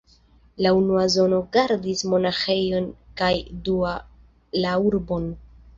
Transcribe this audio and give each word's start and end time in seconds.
La 0.65 0.71
unua 0.77 1.03
zono 1.15 1.41
gardis 1.59 2.01
monaĥejon 2.15 2.91
kaj 3.23 3.33
dua 3.69 3.95
la 4.67 4.79
urbon. 4.93 5.35